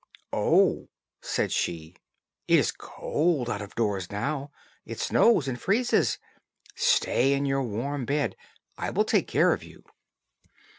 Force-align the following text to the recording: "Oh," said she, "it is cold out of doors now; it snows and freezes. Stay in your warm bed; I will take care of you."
"Oh," 0.33 0.89
said 1.21 1.51
she, 1.51 1.95
"it 2.47 2.57
is 2.57 2.71
cold 2.71 3.51
out 3.51 3.61
of 3.61 3.75
doors 3.75 4.11
now; 4.11 4.49
it 4.83 4.99
snows 4.99 5.47
and 5.47 5.61
freezes. 5.61 6.17
Stay 6.73 7.33
in 7.33 7.45
your 7.45 7.61
warm 7.61 8.05
bed; 8.05 8.35
I 8.79 8.89
will 8.89 9.05
take 9.05 9.27
care 9.27 9.53
of 9.53 9.61
you." 9.63 9.83